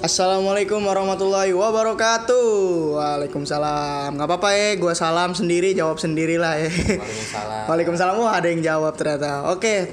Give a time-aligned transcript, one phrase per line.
[0.00, 2.48] Assalamualaikum warahmatullahi wabarakatuh.
[2.96, 4.16] Waalaikumsalam.
[4.16, 6.72] Gak apa-apa ya, gua salam sendiri, jawab sendiri lah ya.
[6.72, 7.62] Waalaikumsalam.
[7.68, 8.14] Waalaikumsalam.
[8.16, 9.52] Wah ada yang jawab ternyata.
[9.52, 9.92] Oke,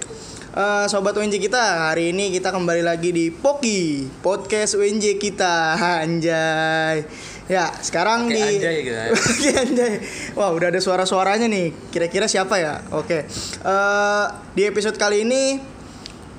[0.57, 5.77] Eh, sobat UNJ kita hari ini kita kembali lagi di Poki podcast UNJ kita.
[6.01, 7.05] Anjay.
[7.45, 9.05] Ya sekarang Pakai di anjay gitu ya.
[9.61, 9.93] Anjay.
[10.33, 11.93] Wah udah ada suara-suaranya nih.
[11.93, 12.81] Kira-kira siapa ya?
[12.89, 13.29] Oke.
[13.61, 14.25] Eh,
[14.57, 15.61] di episode kali ini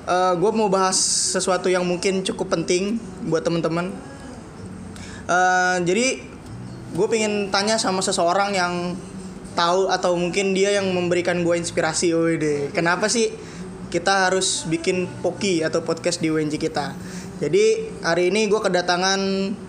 [0.08, 0.96] gue mau bahas
[1.36, 2.96] sesuatu yang mungkin cukup penting
[3.28, 3.92] buat teman-teman.
[5.28, 6.24] Eh, jadi
[6.96, 8.96] gue pengen tanya sama seseorang yang
[9.52, 12.16] tahu atau mungkin dia yang memberikan gue inspirasi.
[12.16, 13.28] Wih kenapa sih
[13.92, 16.96] kita harus bikin poki atau podcast di UNJ kita?
[17.38, 19.20] Jadi hari ini gue kedatangan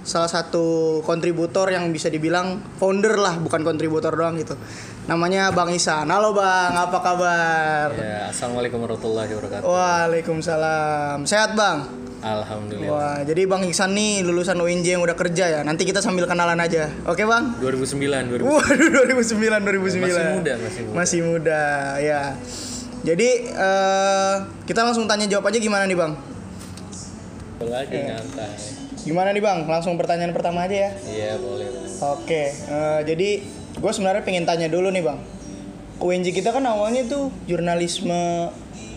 [0.02, 4.58] salah satu kontributor yang bisa dibilang founder lah, bukan kontributor doang gitu.
[5.06, 6.10] Namanya Bang Isan.
[6.10, 7.94] Halo Bang, apa kabar?
[7.94, 9.66] Ya, assalamualaikum warahmatullahi wabarakatuh.
[9.70, 11.30] Waalaikumsalam.
[11.30, 11.86] Sehat Bang?
[12.26, 12.90] Alhamdulillah.
[12.90, 15.62] Wah, jadi Bang Iksan nih lulusan UNJ yang udah kerja ya.
[15.62, 16.90] Nanti kita sambil kenalan aja.
[17.06, 17.54] Oke, Bang?
[17.62, 18.50] 2009, 2009.
[18.50, 20.10] Waduh, 2009, 2009.
[20.10, 20.96] Masih muda, masih muda.
[20.98, 21.64] Masih muda,
[22.02, 22.22] ya.
[23.06, 26.18] Jadi eh, kita langsung tanya jawab aja gimana nih, Bang?
[27.60, 28.16] Aja Iya.
[28.16, 28.56] nyantai.
[29.00, 29.68] Gimana nih, Bang?
[29.68, 30.92] Langsung pertanyaan pertama aja ya.
[31.06, 31.68] Iya, boleh.
[31.68, 32.16] Bang.
[32.16, 33.30] Oke, eh, jadi
[33.76, 35.20] gue sebenarnya pengen tanya dulu nih, Bang.
[36.00, 38.48] UNJ kita kan awalnya tuh jurnalisme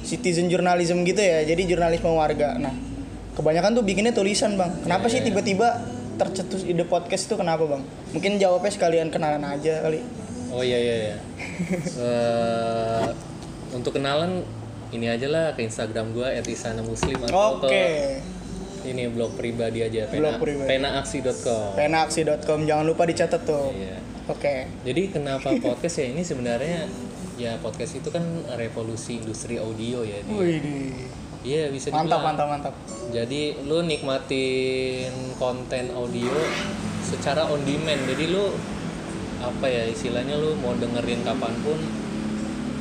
[0.02, 1.42] citizen journalism gitu ya.
[1.42, 2.54] Jadi jurnalisme warga.
[2.56, 2.70] Nah,
[3.34, 4.70] kebanyakan tuh bikinnya tulisan, Bang.
[4.82, 5.30] Kenapa sih Iya.
[5.30, 5.82] tiba-tiba
[6.14, 7.82] tercetus ide podcast itu kenapa, Bang?
[8.14, 9.98] Mungkin jawabnya sekalian kenalan aja kali.
[10.52, 11.16] Oh iya iya iya.
[12.02, 13.06] Eh,
[13.72, 14.44] untuk kenalan
[14.92, 17.72] ini aja lah ke Instagram gua @isanamuslim atau Oke.
[17.72, 17.82] ke
[18.84, 20.68] ini blog pribadi aja pena Blog pribadi.
[20.68, 21.68] penaaksi.com.
[21.74, 23.70] Penaksi.com jangan lupa dicatat tuh.
[23.70, 23.96] Iya.
[24.24, 24.66] Oke.
[24.82, 26.86] Jadi kenapa podcast ya ini sebenarnya
[27.34, 28.22] ya podcast itu kan
[28.54, 30.18] revolusi industri audio ya.
[30.20, 30.94] Di- Wih,
[31.42, 32.22] Iya bisa mantap, dibilang.
[32.22, 32.74] mantap, mantap.
[33.10, 36.30] Jadi lu nikmatin konten audio
[37.02, 37.98] secara on demand.
[38.06, 38.46] Jadi lu
[39.38, 41.74] apa ya istilahnya lu mau dengerin kapan pun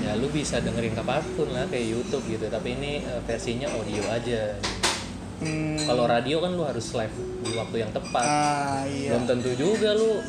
[0.02, 2.46] ya lu bisa dengerin kapan pun lah kayak YouTube gitu.
[2.48, 4.54] Tapi ini eh, versinya audio aja.
[5.42, 8.22] Hmm, Kalau radio kan lu harus live di waktu yang tepat.
[8.22, 9.12] ah, iya.
[9.12, 10.22] Belum tentu juga lu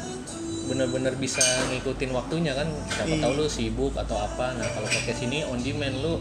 [0.65, 2.65] bener-bener bisa ngikutin waktunya kan.
[2.89, 3.23] Siapa Iya.
[3.23, 4.53] tahu lu sibuk atau apa.
[4.53, 6.17] Nah kalau podcast ini on demand lu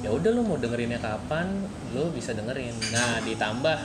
[0.00, 2.74] ya udah lu mau dengerinnya kapan lu bisa dengerin.
[2.90, 3.78] Nah ditambah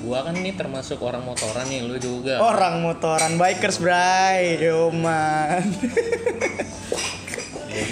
[0.00, 2.38] gua kan ini termasuk orang motoran nih lu juga.
[2.38, 4.58] Orang motoran bikers, Bray.
[4.58, 5.62] Yo, man.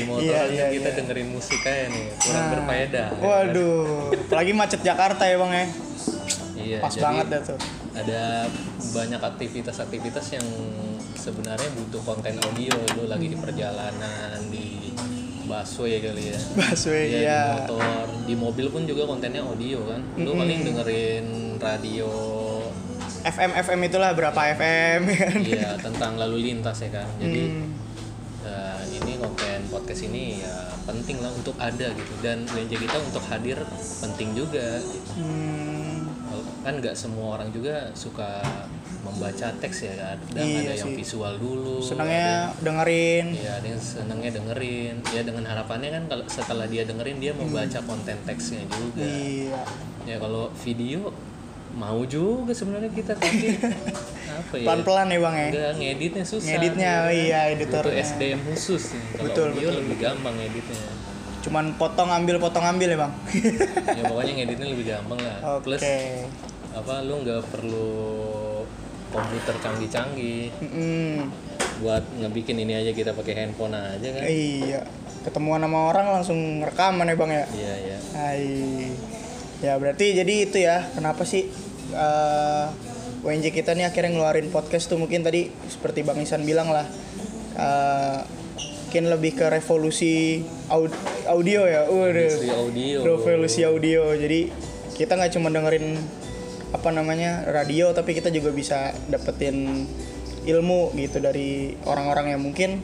[0.02, 0.96] Motoran Iya, kan iya, kita iya.
[0.96, 3.08] dengerin musik aja nih kurang Nah, berfaedah.
[3.08, 3.20] ya?
[3.20, 3.86] Waduh,
[4.26, 5.66] apalagi macet Jakarta ya, Bang ya.
[6.56, 7.58] Iya, Pas banget dah tuh.
[7.92, 8.22] ada
[8.90, 10.46] banyak aktivitas-aktivitas yang
[11.16, 14.92] sebenarnya butuh konten audio lu lagi di perjalanan di
[15.42, 17.40] busway kali ya Busway, Iya, iya.
[17.56, 21.26] di motor di mobil pun juga kontennya audio kan lu paling dengerin
[21.56, 22.10] radio
[23.24, 25.38] FM FM itulah berapa FM ya kan.
[25.40, 27.70] iya tentang lalu lintas ya kan jadi Hmm.
[29.28, 32.12] Konten podcast ini ya penting lah untuk ada gitu.
[32.20, 33.58] Dan UNJ kita untuk hadir
[34.00, 34.78] penting juga
[35.16, 36.06] Hmm,
[36.60, 38.42] kan nggak semua orang juga suka
[39.00, 40.98] membaca teks ya kadang Iya ada yang sih.
[40.98, 43.26] visual dulu senangnya dengerin.
[43.32, 44.94] ya ada yang senangnya dengerin.
[45.08, 49.02] Ya dengan harapannya kan kalau setelah dia dengerin dia membaca konten teksnya juga.
[49.02, 49.62] Iya.
[50.04, 51.10] ya kalau video
[51.72, 53.58] mau juga sebenarnya kita tapi
[54.36, 55.48] apa ya Pelan-pelan ya, Bang ya.
[55.48, 57.16] Enggak, ngeditnya susah Ngeditnya, oh kan.
[57.16, 57.88] iya, editornya.
[57.88, 59.02] Butuh SDM khusus nih.
[59.10, 60.80] kalau Betul, audio betul, lebih gampang ngeditnya
[61.40, 63.12] Cuman potong ambil potong ambil ya, Bang.
[63.88, 65.62] ya pokoknya ngeditnya lebih gampang lah Oke.
[65.64, 65.82] plus
[66.70, 67.88] apa lu nggak perlu
[69.08, 71.30] komputer canggih-canggih Mm-mm.
[71.78, 74.82] buat ngebikin ini aja kita pakai handphone aja kan Iya.
[75.22, 77.44] Ketemuan sama orang langsung rekaman ya, Bang ya.
[77.50, 78.44] iya iya Hai.
[79.58, 81.48] Ya berarti jadi itu ya kenapa sih
[81.88, 82.64] eh
[83.26, 86.86] UNJ kita nih akhirnya ngeluarin podcast tuh mungkin tadi seperti Bang Isan bilang lah
[87.52, 88.18] eh,
[88.86, 90.94] mungkin lebih ke revolusi aud-
[91.26, 91.84] audio ya.
[91.84, 94.14] audio Revolusi audio.
[94.14, 94.48] Jadi
[94.94, 95.98] kita nggak cuma dengerin
[96.68, 99.84] apa namanya radio tapi kita juga bisa dapetin
[100.42, 102.80] ilmu gitu dari orang-orang yang mungkin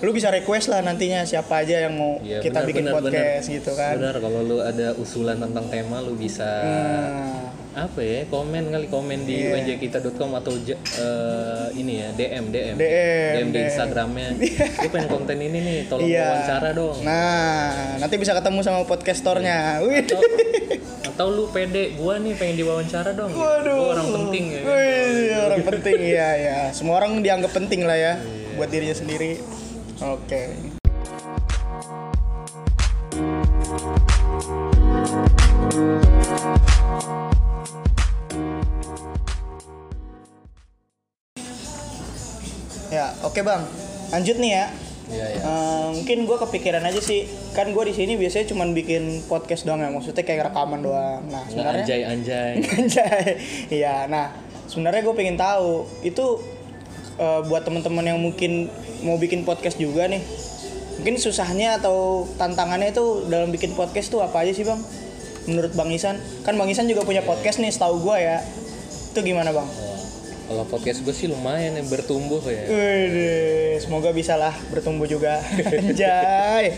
[0.00, 3.44] lu bisa request lah nantinya siapa aja yang mau Iya, kita benar, bikin benar, podcast
[3.50, 3.94] gitu kan.
[3.96, 9.18] benar kalau lu ada usulan tentang tema lu bisa Nah, apa ya komen kali komen
[9.22, 9.54] di Iya.
[9.56, 13.64] unjkita.com atau eh, ini ya DM DM DM, di DM.
[13.64, 14.28] Instagramnya
[14.82, 16.26] lu pengen konten ini nih tolong Iya.
[16.26, 19.80] wawancara dong Nah, nanti bisa ketemu sama podcasternya.
[19.82, 20.02] Wih.
[20.02, 20.18] atau,
[21.06, 23.70] atau lu pede gua nih pengen diwawancara dong Waduh.
[23.72, 24.66] gua orang penting ya kan?
[24.68, 26.56] Wih, orang penting ya ya.
[26.70, 28.12] Semua orang dianggap penting lah ya
[28.56, 29.38] buat dirinya sendiri.
[30.00, 30.42] Oke.
[30.50, 30.79] Ya,
[43.24, 43.62] oke bang.
[44.10, 44.66] Lanjut nih ya.
[45.10, 45.40] Iya ya.
[45.42, 47.26] Eh, mungkin gue kepikiran aja sih.
[47.52, 49.90] Kan gue di sini biasanya cuman bikin podcast doang ya.
[49.90, 51.26] Maksudnya kayak rekaman doang.
[51.26, 52.52] Nah, Nggak sebenarnya anjay anjay.
[52.78, 53.24] Anjay.
[53.70, 54.30] Iya, nah
[54.70, 56.38] sebenarnya gue pengen tahu itu
[57.18, 58.70] eh, buat teman-teman yang mungkin
[59.02, 60.22] mau bikin podcast juga nih.
[61.00, 64.78] Mungkin susahnya atau tantangannya itu dalam bikin podcast tuh apa aja sih bang?
[65.48, 68.44] Menurut bang Isan, kan bang Isan juga punya podcast nih, setahu gue ya.
[69.10, 69.89] Itu gimana bang?
[70.50, 72.66] Kalau podcast gue sih lumayan ya bertumbuh ya.
[72.66, 75.38] Wih, semoga bisa lah bertumbuh juga.
[75.78, 76.74] Anjay.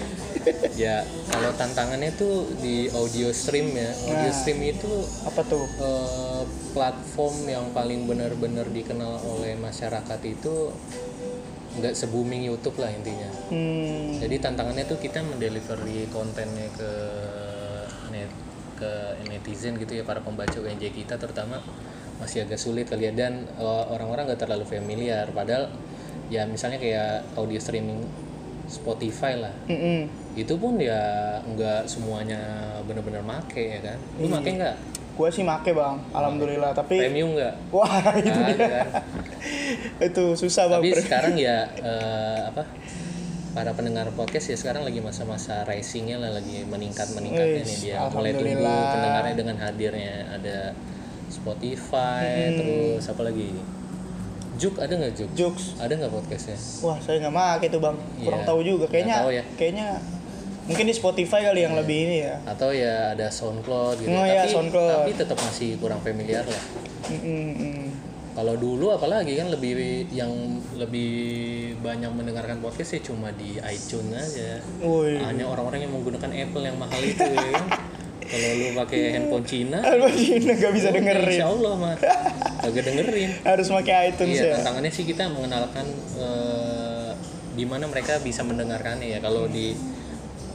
[0.76, 3.88] Ya kalau tantangannya tuh di audio stream ya.
[4.04, 4.36] Audio Nah.
[4.36, 4.92] stream itu
[5.24, 5.64] Apa tuh?
[5.64, 10.68] eh, platform yang paling benar-benar dikenal oleh masyarakat itu
[11.72, 13.32] nggak se booming YouTube lah intinya.
[13.48, 16.90] Hmm, Jadi tantangannya tuh kita mendelivery kontennya ke
[18.12, 18.28] net
[18.76, 18.92] ke
[19.24, 21.64] netizen gitu ya para pembaca UNJ kita terutama
[22.22, 23.12] masih agak sulit kali ya.
[23.12, 25.26] Dan eh, orang-orang nggak terlalu familiar.
[25.34, 25.66] Padahal
[26.30, 28.06] ya misalnya kayak audio streaming
[28.72, 29.52] Spotify lah.
[29.68, 30.08] Mm-mm.
[30.32, 30.96] itu pun ya
[31.44, 32.40] nggak semuanya
[32.88, 33.98] benar-benar make ya kan?
[34.16, 34.76] Lu make nggak?
[35.12, 36.72] Gue sih make bang, alhamdulillah.
[36.72, 37.54] Tapi premium nggak?
[37.68, 38.68] Wah itu ada dia.
[38.72, 38.84] kan.
[40.08, 40.80] Itu susah bang.
[40.80, 42.64] tapi sekarang ya eh, apa
[43.52, 48.32] para pendengar podcast ya sekarang lagi masa-masa risingnya lah lagi meningkat meningkatnya nih dia mulai
[48.32, 50.14] tumbuh pendengarnya dengan hadirnya.
[50.40, 50.56] Ada
[51.32, 53.50] Spotify terus apa lagi
[54.52, 55.74] Juk ada nggak Juk Jokes.
[55.76, 58.84] ada nggak podcastnya Wah saya nggak make tuh bang, kurang Iya, tahu juga.
[58.86, 59.44] Kayaknya, tahu ya.
[59.56, 59.86] kayaknya
[60.62, 62.36] mungkin di Spotify kali yang lebih ini ya.
[62.46, 64.90] atau ya ada SoundCloud gitu Oh, tapi iya, SoundCloud.
[64.94, 66.62] tapi tetap masih kurang familiar lah
[67.10, 67.82] mm.
[68.32, 70.30] kalau dulu apalagi kan lebih yang
[70.78, 71.10] lebih
[71.82, 76.78] banyak mendengarkan podcast ya cuma di iTunes aja Woi, hanya orang-orang yang menggunakan Apple yang
[76.78, 77.66] mahal itu ya kan
[78.32, 81.28] kalau lu pakai handphone Cina Aduh, ini nggak bisa oh, dengerin.
[81.36, 81.96] Insya Allah mah
[82.64, 84.54] agak dengerin Harus pakai iTunes iya ya.
[84.56, 85.84] tantangannya sih kita mengenalkan
[86.16, 87.10] eh,
[87.52, 89.76] di mana mereka bisa mendengarkannya ya kalau di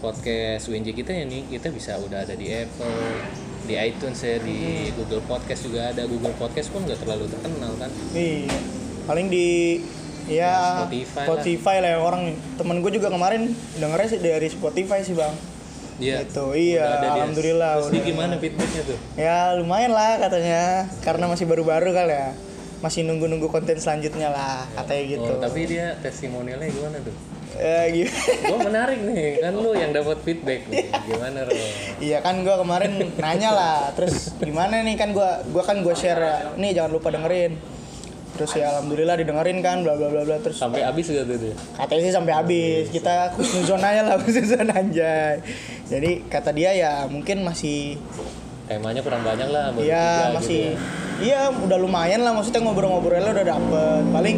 [0.01, 2.97] podcast UNJ kita ya nih kita bisa udah ada di Apple
[3.68, 7.91] di iTunes ya di Google Podcast juga ada Google Podcast pun nggak terlalu terkenal kan
[8.13, 8.50] Iya.
[9.06, 9.79] Paling di
[10.27, 11.27] ya Spotify lah.
[11.27, 12.24] Spotify lah yang orang
[12.59, 15.33] temen gue juga kemarin dengernya sih dari Spotify sih bang.
[15.98, 17.72] Iya Itu iya, udah ada alhamdulillah.
[17.82, 18.06] terus udah.
[18.06, 20.64] gimana feedbacknya tuh Ya lumayan lah katanya,
[21.02, 22.30] karena masih baru-baru kali ya.
[22.78, 25.32] Masih nunggu-nunggu konten selanjutnya lah katanya gitu.
[25.34, 27.16] oh, tapi dia testimonialnya gimana tuh
[27.58, 28.14] Ya, gitu.
[28.46, 30.94] Gue menarik nih, kan lu yang dapat feedback nih.
[31.10, 31.50] Gimana Ro?
[31.98, 36.54] Iya kan gue kemarin nanya lah, terus gimana nih kan gue gua kan gue share
[36.54, 37.58] nih jangan lupa dengerin.
[38.38, 41.54] Terus ya alhamdulillah didengerin kan bla bla bla bla terus Sampai habis gak tuh dia?
[41.74, 45.42] katanya sih sampai habis kita khusnuzon aja lah khusnuzon anjay
[45.86, 47.98] jadi kata dia ya mungkin masih
[48.68, 50.78] Temanya kurang banyak lah Iya tiga masih gitu ya.
[51.18, 54.38] iya udah lumayan lah maksudnya ngobrol-ngobrolnya udah dapet paling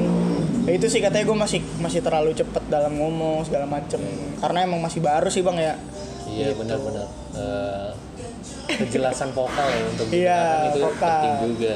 [0.63, 4.00] ya itu sih katanya gue masih masih terlalu cepet dalam ngomong segala macem
[4.38, 5.75] karena emang masih baru sih bang ya
[6.30, 7.10] Iya benar-benar.
[7.34, 7.90] Eh,
[8.69, 11.10] kejelasan vokal ya untuk Iya, itu vokal.
[11.25, 11.74] penting juga.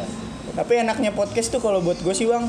[0.54, 2.46] Tapi enaknya podcast tuh kalau buat gue sih bang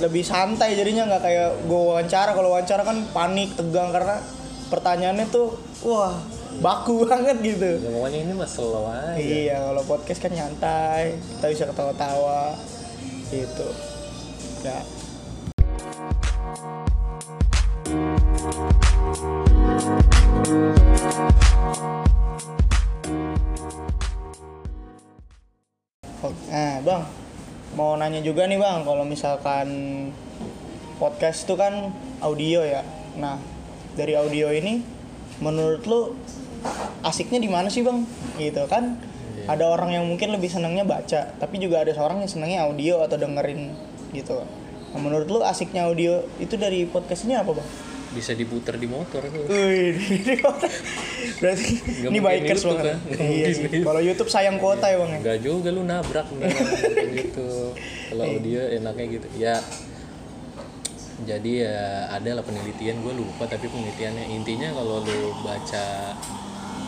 [0.00, 4.16] lebih santai jadinya nggak kayak gue wawancara kalau wawancara kan panik tegang karena
[4.72, 5.52] pertanyaannya tuh
[5.84, 6.16] wah
[6.64, 9.16] baku banget gitu Ya, pokoknya ini mah slow aja.
[9.16, 12.56] Iya, kalau podcast kan nyantai, kita bisa ketawa-tawa
[13.32, 13.68] gitu.
[14.60, 14.80] Ya.
[26.22, 27.02] Oh, Nah, Bang,
[27.72, 29.68] mau nanya juga nih Bang, kalau misalkan
[31.00, 32.84] podcast itu kan audio ya.
[33.16, 33.40] Nah,
[33.96, 34.84] dari audio ini
[35.40, 36.00] menurut lu
[37.02, 38.04] asiknya di mana sih Bang?
[38.36, 39.00] Gitu kan?
[39.48, 43.18] Ada orang yang mungkin lebih senangnya baca, tapi juga ada seorang yang senangnya audio atau
[43.18, 43.74] dengerin
[44.14, 44.38] gitu.
[44.92, 47.68] Nah, menurut lu asiknya audio itu dari podcast ini apa, Bang?
[48.12, 49.44] Bisa diputer di motor tuh.
[49.46, 49.96] Wih,
[51.38, 52.84] berarti Nggak ini bikers banget.
[52.86, 52.98] kan?
[53.18, 53.46] Iya.
[53.80, 55.18] Kalau YouTube sayang kuota ya, Bang ya.
[55.18, 56.28] Enggak juga lu nabrak
[57.18, 57.72] gitu.
[58.08, 58.36] Kalau Iya.
[58.36, 59.26] audio enaknya gitu.
[59.34, 59.54] Ya
[61.22, 61.78] jadi ya
[62.10, 66.18] ada lah penelitian gue lupa tapi penelitiannya intinya kalau lu baca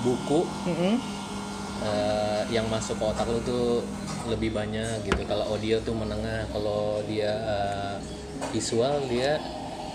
[0.02, 0.94] buku Mm-mm.
[1.80, 3.86] eh, yang masuk ke otak lu tuh
[4.26, 7.94] lebih banyak gitu kalau audio tuh menengah kalau dia eh,
[8.50, 9.38] visual dia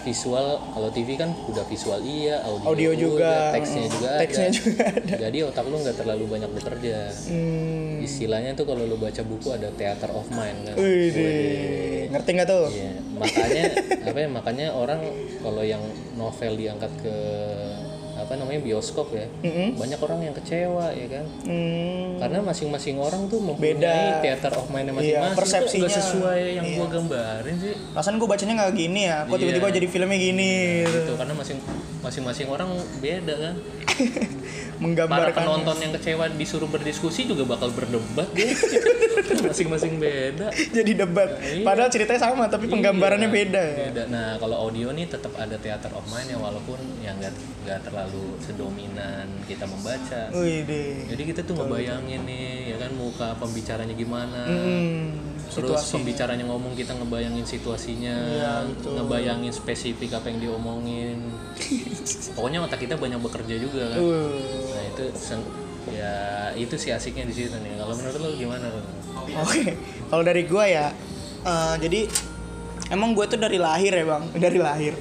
[0.02, 4.56] visual kalau TV kan udah visual iya audio, Audio juga, teksnya juga teksnya ada.
[4.56, 4.86] juga
[5.20, 8.00] jadi otak lu nggak terlalu banyak bekerja Hmm.
[8.00, 12.08] istilahnya tuh kalau lu baca buku ada theater of mind kan Wih.
[12.10, 12.66] ngerti nggak tuh?
[12.70, 13.64] Iya, makanya
[14.02, 15.02] apa ya makanya orang
[15.40, 15.84] kalau yang
[16.16, 17.16] novel diangkat ke
[18.30, 19.74] apa namanya bioskop ya Mm-mm.
[19.74, 24.22] banyak orang yang kecewa ya kan Hmm, karena masing-masing orang tuh mempunyai Beda.
[24.22, 25.82] theater of mind Iya, masing-masing Itu persepsinya.
[25.82, 26.78] nggak sesuai yang Iya.
[26.78, 29.76] gua gambarin sih Rasan gue bacanya nggak gini ya, kok tiba-tiba Iya.
[29.76, 30.52] jadi filmnya gini
[30.86, 30.98] gitu.
[31.02, 31.58] itu karena masing
[32.00, 32.70] masing-masing orang
[33.00, 33.56] beda kan
[34.80, 38.32] para Menggambarkan penonton yang kecewa disuruh berdiskusi juga bakal berdebat
[39.42, 41.30] masing-masing beda jadi debat.
[41.38, 41.64] Iya.
[41.64, 43.76] Padahal ceritanya sama tapi penggambarannya Iya, beda ya.
[43.86, 44.04] beda.
[44.08, 48.40] nah kalau audio nih tetap ada theater of mind ya walaupun ya nggak nggak terlalu
[48.40, 51.06] sedominan kita membaca Wih deh.
[51.08, 55.12] jadi kita tuh ngebayangin nih ya kan muka pembicaranya gimana Hmm,
[55.46, 55.94] terus situasi.
[55.94, 58.92] pembicaranya ngomong kita ngebayangin situasinya Iya, betul.
[58.96, 61.20] ngebayangin spesifik apa yang diomongin
[62.36, 64.69] pokoknya otak kita banyak bekerja juga kan Uh, nah
[65.08, 65.36] itu
[65.90, 66.14] ya
[66.54, 68.82] itu sih asiknya di situ nih kalau menurut lo gimana lo
[69.38, 69.78] Oke,
[70.10, 70.88] kalau dari gua ya,
[71.46, 72.10] eh, jadi
[72.90, 74.94] emang gue tuh dari lahir ya bang, dari lahir.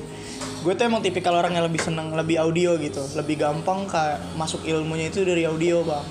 [0.59, 4.67] Gue tuh emang tipikal orang yang lebih seneng lebih audio gitu, lebih gampang kayak masuk
[4.67, 6.05] ilmunya itu dari audio bang.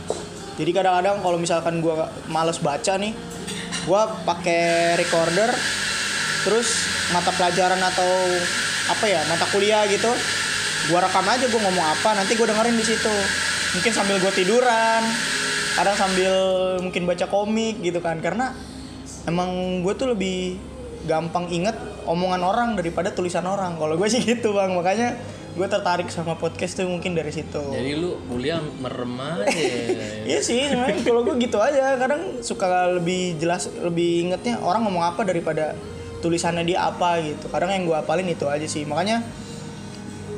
[0.58, 3.14] Jadi kadang-kadang kalau misalkan gua males baca nih,
[3.86, 5.54] gua pakai recorder,
[6.42, 8.10] terus mata pelajaran atau
[8.88, 10.10] apa ya mata kuliah gitu,
[10.90, 13.16] gua rekam aja gua ngomong apa, nanti gua dengerin di situ.
[13.76, 15.04] Mungkin sambil gue tiduran,
[15.76, 16.34] kadang sambil
[16.80, 18.22] mungkin baca komik gitu kan.
[18.24, 18.56] Karena
[19.28, 20.56] emang gue tuh lebih
[21.08, 23.76] gampang inget omongan orang daripada tulisan orang.
[23.80, 24.72] Kalau gue sih gitu bang.
[24.76, 25.20] Makanya
[25.58, 27.60] gue tertarik sama podcast tuh mungkin dari situ.
[27.74, 29.46] Jadi lu kuliah merem aja.
[30.28, 31.96] Iya sih sebenarnya kalau gue gitu aja.
[31.96, 35.72] Kadang suka lebih jelas lebih ingetnya orang ngomong apa daripada
[36.20, 37.48] tulisannya dia apa gitu.
[37.48, 38.84] Kadang yang gue apalin itu aja sih.
[38.84, 39.24] Makanya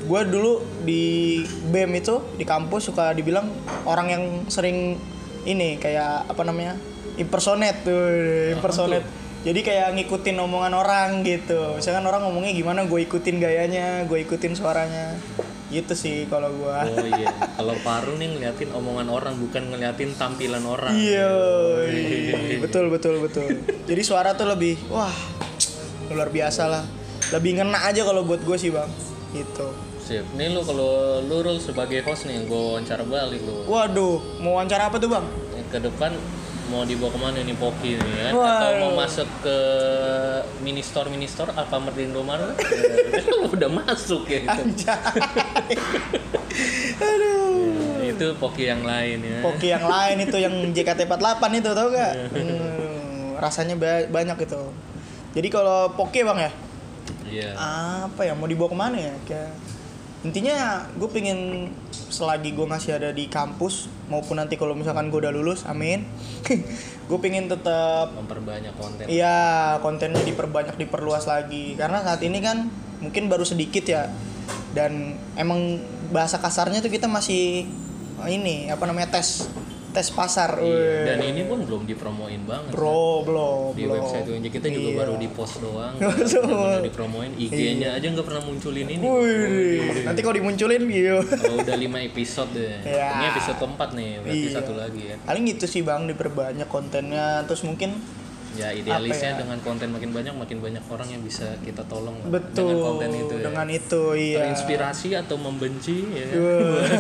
[0.10, 1.38] gue dulu di
[1.70, 3.46] BEM itu di kampus suka dibilang
[3.86, 4.98] orang yang sering
[5.46, 6.74] ini kayak apa namanya
[7.22, 8.10] impersonate tuh
[8.58, 9.06] impersonate.
[9.46, 11.78] jadi kayak ngikutin omongan orang gitu.
[11.78, 15.14] Misalkan orang ngomongnya gimana gue ikutin gayanya gue ikutin suaranya.
[15.70, 17.30] Gitu sih kalau gue oh iya.
[17.62, 20.90] Kalau paru nih ngeliatin omongan orang bukan ngeliatin tampilan orang.
[20.98, 21.30] Iya,
[22.58, 23.62] betul betul betul.
[23.86, 25.14] Jadi suara tuh lebih, wah
[26.10, 26.84] luar biasa lah.
[27.30, 28.90] Lebih ngena aja kalau buat gue sih bang.
[29.38, 29.89] Gitu.
[30.10, 30.90] Sip nih lu kalau
[31.22, 35.22] lu Rul, sebagai host nih gue wawancara balik lu Waduh, mau wawancara apa tuh bang?
[35.70, 36.10] ke depan
[36.66, 38.42] mau dibawa ke mana nih Poki nih ya Waduh.
[38.42, 39.58] atau mau masuk ke
[40.60, 44.62] mini store mini store Alfamart di Indomaret Kan udah masuk ya gitu.
[47.00, 48.02] Aduh.
[48.02, 52.14] itu Poki yang lain ya Poki yang lain itu yang JKT48 itu tau gak?
[52.34, 54.62] Hmm, rasanya ba- banyak itu.
[55.32, 56.52] Jadi kalau Poki bang ya,
[57.30, 57.50] iya
[58.04, 59.14] apa ya mau dibawa ke mana ya?
[59.24, 59.54] Kayak
[60.20, 65.32] intinya gue pengen selagi gue masih ada di kampus maupun nanti kalau misalkan gue udah
[65.32, 66.04] lulus, amin.
[67.10, 71.78] gue pengen tetap memperbanyak konten Iya, kontennya diperbanyak, diperluas lagi.
[71.78, 72.68] Karena saat ini kan
[73.00, 74.12] mungkin baru sedikit ya.
[74.74, 77.70] Dan emang bahasa kasarnya tuh kita masih
[78.28, 79.48] ini apa namanya tes
[79.90, 80.56] tes pasar.
[80.56, 83.96] Iya, dan ini pun belum dipromoin banget Bro, belum, di belum.
[83.96, 84.98] website UNJ kita juga Iya.
[85.00, 90.36] baru di post doang benar dipromoin IG-nya aja nggak pernah munculin ini Wih, nanti kalau
[90.36, 91.18] dimunculin gitu.
[91.20, 93.08] Oh, udah 5 episode deh Iya.
[93.12, 94.56] ini episode keempat nih berarti Iya.
[94.56, 97.42] satu lagi ya Paling gitu sih Bang, diperbanyak kontennya.
[97.44, 97.98] Terus mungkin
[98.58, 99.40] ya idealisnya ya?
[99.46, 103.36] dengan konten makin banyak makin banyak orang yang bisa kita tolong betul dengan konten itu
[103.38, 103.44] ya.
[103.46, 104.38] dengan itu iya.
[104.42, 106.28] terinspirasi atau membenci ya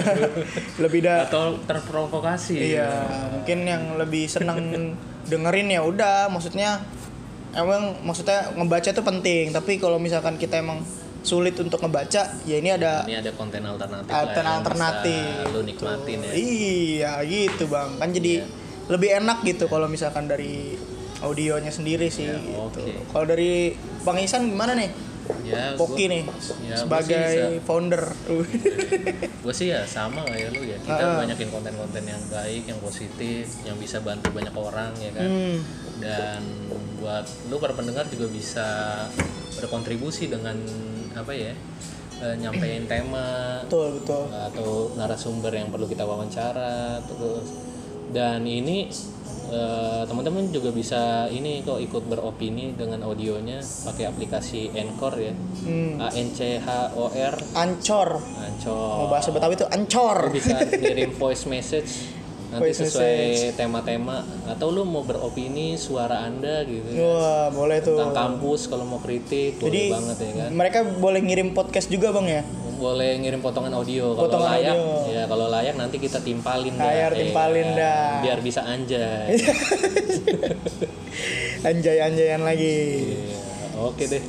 [0.84, 2.90] lebih dah atau terprovokasi Iya,
[3.34, 4.94] mungkin yang lebih seneng
[5.26, 6.82] dengerin ya udah, maksudnya
[7.56, 10.86] emang maksudnya ngebaca tuh penting, tapi kalau misalkan kita emang
[11.26, 15.24] sulit untuk ngebaca, ya ini ada ini ada konten alternatif altern lah yang alternatif.
[15.24, 18.00] bisa lu nikmatin ya Iya, gitu Bang.
[18.00, 18.46] Kan jadi
[18.90, 20.74] lebih enak gitu kalau misalkan dari
[21.22, 22.56] audionya sendiri sih Ya, gitu.
[22.62, 22.84] oke.
[23.08, 24.92] Kalau dari Bang Isan gimana nih?
[25.46, 26.24] ya Poki gua- nih
[26.64, 27.22] ya, sebagai
[27.54, 28.02] gua founder.
[29.40, 31.22] gue sih ya sama kayak lu ya kita Ah.
[31.22, 35.58] banyakin konten-konten yang baik yang positif yang bisa bantu banyak orang ya kan Hmm.
[36.00, 36.42] dan
[36.98, 38.68] buat lu para pendengar juga bisa
[39.54, 40.58] berkontribusi dengan
[41.14, 41.54] apa ya
[42.20, 44.28] eh, nyampein tema Betul, betul.
[44.28, 47.48] atau narasumber yang perlu kita wawancara terus
[48.10, 48.90] dan ini
[49.50, 56.00] eh, teman-teman juga bisa ini kok ikut beropini dengan audionya pakai aplikasi Anchor ya Hmm.
[56.00, 58.10] A N C H O R Ancor.
[58.40, 60.18] Anchor Mau bahasa Betawi itu ancor.
[60.26, 61.92] Lu bisa kirim voice message
[62.50, 63.18] nanti Voice sesuai
[63.54, 67.94] tema-tema atau lu mau beropini suara anda gitu Wah, boleh tuh.
[67.94, 72.10] tentang kampus kalau mau kritik boleh Jadi banget ya kan mereka boleh ngirim podcast juga
[72.10, 72.44] bang ya?
[72.80, 75.12] Boleh ngirim potongan audio kalau Potongan layak audio.
[75.12, 77.78] ya kalau layak nanti kita timpalin Layar ya timpalin kan?
[77.78, 78.10] dah.
[78.24, 79.36] biar bisa anjay
[81.60, 83.04] Anjay-anjayan lagi.
[83.04, 83.40] Iya,
[83.78, 84.24] oke deh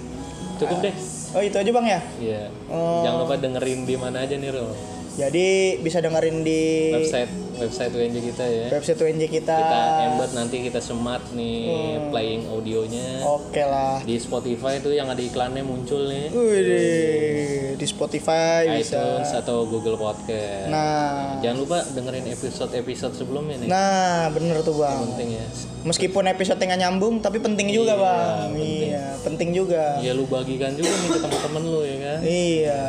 [0.58, 0.94] cukup deh
[1.30, 2.00] Oh itu aja bang ya?
[2.18, 2.42] Iya.
[2.66, 3.06] Oh.
[3.06, 4.74] Jangan lupa dengerin di mana aja nih, Ro.
[5.12, 5.48] Jadi
[5.78, 6.62] bisa dengerin di
[6.92, 9.52] website website WNJ kita ya website WNJ kita.
[9.52, 12.08] kita embed nanti kita semat nih Hmm.
[12.08, 14.00] playing audionya Oke lah.
[14.00, 18.96] di Spotify tuh yang ada iklannya muncul nih Wih, di Spotify bisa.
[18.96, 24.76] iTunes atau Google Podcast Nah, jangan lupa dengerin episode episode sebelumnya nih nah bener tuh
[24.76, 25.04] bang.
[25.10, 25.46] penting ya
[25.80, 28.36] Meskipun episode nggak nyambung, tapi penting juga Iya, bang.
[28.52, 28.80] penting.
[28.86, 29.84] Iya, penting juga.
[29.98, 32.82] ya lu bagikan juga nih ke teman-teman lu ya kan Iya.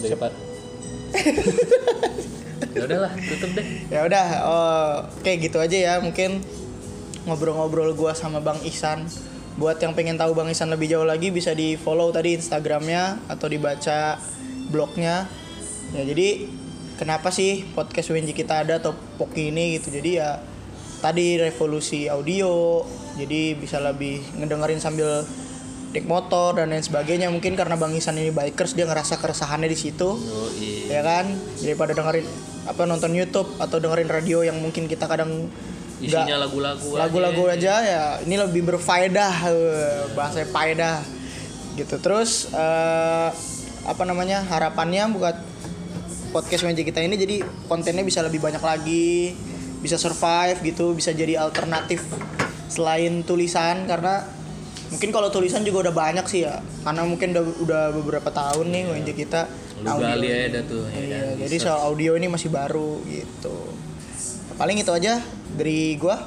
[0.00, 0.34] daripada
[2.72, 4.92] ya udahlah tutup deh Ya udah, oh,
[5.22, 5.94] gitu aja ya.
[6.00, 6.40] Mungkin
[7.28, 9.06] ngobrol-ngobrol gua sama Bang Ihsan.
[9.60, 13.46] Buat yang pengen tahu Bang Ihsan lebih jauh lagi bisa di follow tadi Instagramnya atau
[13.46, 14.16] dibaca
[14.72, 15.28] blognya.
[15.92, 16.48] Ya jadi
[16.96, 19.92] kenapa sih podcast WNJ kita ada atau Poki ini gitu.
[19.92, 20.40] Jadi ya
[21.04, 22.80] tadi revolusi audio.
[23.20, 25.20] Jadi bisa lebih ngedengerin sambil
[25.92, 27.28] naik motor dan lain sebagainya.
[27.28, 31.24] Mungkin karena Bang Ihsan ini bikers dia ngerasa keresahannya di situ oh iya ya kan
[31.64, 32.26] daripada dengerin
[32.68, 35.48] apa nonton YouTube atau dengerin radio yang mungkin kita kadang
[36.02, 37.00] isinya lagu-lagu aja.
[37.06, 41.00] lagu-lagu aja ya ini lebih berfaedah eh, bahasa faedah
[41.78, 43.30] gitu terus eh,
[43.82, 45.36] apa namanya harapannya buat
[46.34, 49.32] podcast meja kita ini jadi kontennya bisa lebih banyak lagi
[49.82, 52.04] bisa survive gitu bisa jadi alternatif
[52.70, 54.22] selain tulisan karena
[54.92, 58.82] mungkin kalau tulisan juga udah banyak sih ya karena mungkin udah, udah beberapa tahun nih
[58.92, 59.40] WNJ kita
[59.82, 61.40] lu gali aja dah tuh ya Iya, kan?
[61.48, 63.56] jadi soal audio ini masih baru gitu.
[64.54, 65.18] Paling itu aja
[65.56, 66.22] dari gua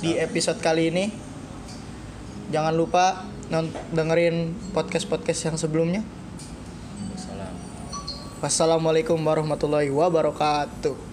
[0.00, 1.12] di episode kali ini.
[2.48, 3.26] Jangan lupa
[3.92, 6.00] dengerin podcast-podcast yang sebelumnya.
[7.12, 7.54] Wassalam.
[8.40, 11.09] Wassalamualaikum warahmatullahi wabarakatuh.